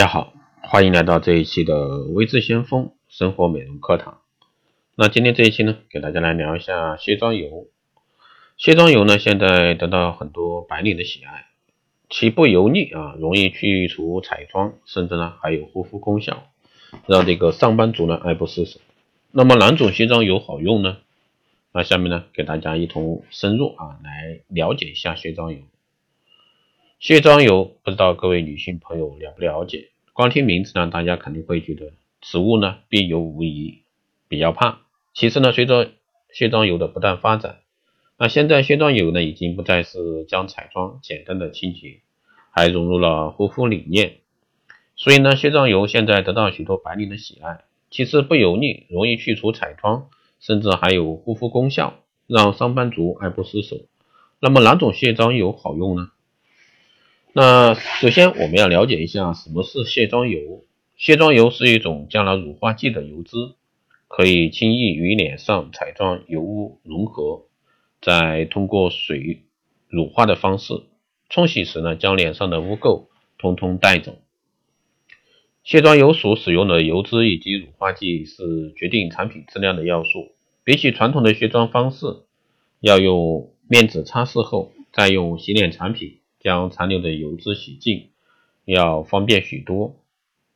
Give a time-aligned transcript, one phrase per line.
[0.00, 0.32] 大家好，
[0.62, 4.22] 欢迎来到这一期的微智先锋生活美容课堂。
[4.96, 7.66] 那今天这一期呢，给大家来聊一下卸妆油。
[8.56, 11.48] 卸妆油呢，现在得到很多白领的喜爱，
[12.08, 16.44] 其不油腻啊，容易去除彩妆，甚至呢还有护肤功效，
[17.04, 18.80] 让这个上班族呢爱不释手。
[19.32, 20.96] 那么哪种卸妆油好用呢？
[21.74, 25.58] 那下面呢，给大家一同深入啊来了解一下卸妆油。
[27.00, 29.88] 卸妆油不知道各位女性朋友了不了解？
[30.12, 33.78] 光听名字呢，大家肯定会觉得此物呢必有无疑，
[34.28, 34.80] 比较怕。
[35.14, 35.92] 其次呢，随着
[36.30, 37.60] 卸妆油的不断发展，
[38.18, 42.00] 那现在卸妆油呢已经不再是将彩妆简单的清洁，
[42.50, 44.16] 还融入了护肤理念。
[44.94, 47.64] 所以呢，卸妆油现在得到许多白领的喜爱。
[47.90, 51.94] 其次不油腻，容易去除彩妆，甚至还有护肤功效，
[52.26, 53.78] 让上班族爱不释手。
[54.38, 56.10] 那么哪种卸妆油好用呢？
[57.32, 60.64] 那首先我们要了解一下什么是卸妆油。
[60.96, 63.36] 卸妆油是一种加了乳化剂的油脂，
[64.08, 67.46] 可以轻易与脸上彩妆油污融合，
[68.02, 69.44] 再通过水
[69.88, 70.74] 乳化的方式
[71.28, 73.06] 冲洗时呢，将脸上的污垢
[73.38, 74.18] 通通带走。
[75.62, 80.32] 卸妆油所使用的油脂以及乳化剂是决定产品质量的要素。
[80.64, 82.06] 比起传统的卸妆方式，
[82.80, 86.19] 要用面纸擦拭后，再用洗脸产品。
[86.40, 88.08] 将残留的油脂洗净，
[88.64, 89.96] 要方便许多。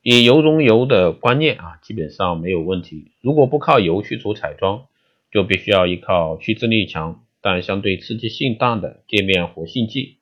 [0.01, 3.11] 以油溶油的观念啊，基本上没有问题。
[3.21, 4.87] 如果不靠油去除彩妆，
[5.31, 10.17] 就必须要依靠去渍力强但相对刺激性大的界面活性剂。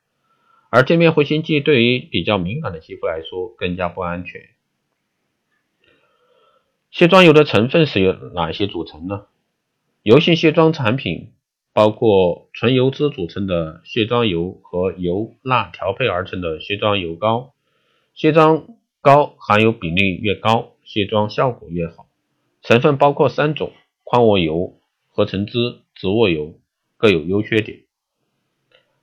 [0.70, 4.42] 而界面活性剂对于比较敏感的肌肤来说更加不安全。
[6.90, 9.26] 卸妆油的成分是由哪些组成呢？
[10.02, 11.32] 油性卸妆产品。
[11.74, 17.54] 包括纯油脂组成的卸妆油和油蜡调配而成的卸妆油膏。
[18.14, 18.68] 卸妆
[19.02, 22.06] 膏含有比例越高，卸妆效果越好。
[22.62, 24.76] 成分包括三种：矿物油、
[25.10, 26.60] 合成脂、植物油，
[26.96, 27.80] 各有优缺点。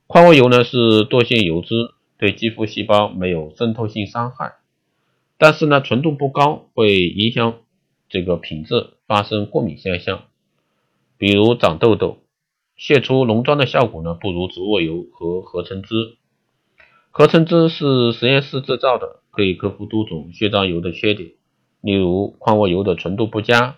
[0.07, 1.75] 矿物油呢是惰性油脂，
[2.19, 4.55] 对肌肤细胞没有渗透性伤害，
[5.39, 7.59] 但是呢纯度不高，会影响
[8.09, 10.25] 这个品质，发生过敏现象，
[11.19, 12.20] 比如长痘痘。
[12.81, 16.17] 卸出浓妆的效果呢，不如植物油和合成脂。
[17.11, 21.33] 合成脂是实验室制造的，可以克服多种卸妆油的缺点，
[21.83, 23.77] 例如矿物油的纯度不佳，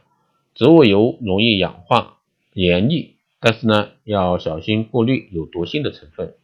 [0.54, 2.18] 植物油容易氧化、
[2.52, 6.36] 黏腻，但是呢要小心过滤有毒性的成分。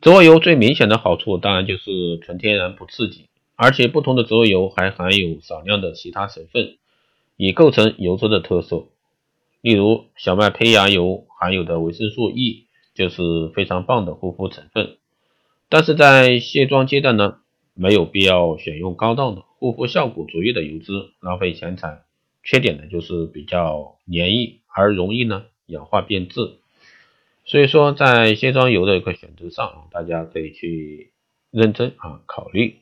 [0.00, 6.78] 植物油最明显的好处当然就是纯天然不刺激，而且不同的植物油还含有少量的其他成分，
[7.36, 8.86] 以构成油脂的特色。
[9.62, 14.98] 例如，小麦胚芽油含有的维生素 E 就是非常棒的护肤成分。
[15.68, 17.38] 但是在卸妆阶段呢，
[17.72, 22.02] 没有必要选用高档的护肤效果卓越的油脂，浪费钱财。
[22.42, 26.58] 缺点呢就是比较黏腻，而容易呢氧化变质。
[27.44, 31.12] 所以说，在卸妆油的一个选择上，大家可以去
[31.52, 32.81] 认真啊考虑。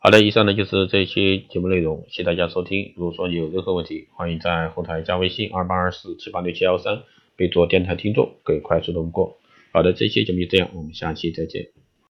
[0.00, 2.92] 好的，以上呢就是这一期节目内容，谢谢大家收听。
[2.96, 7.02] 如果说你有任何问题，欢迎在后台加微信二八二四七八六七幺三，
[7.34, 9.38] 备注电台听众，可以快速通过。
[9.72, 11.72] 好的，这期节目就这样，我们下期再见。